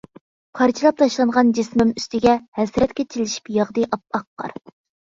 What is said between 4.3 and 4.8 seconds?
قار.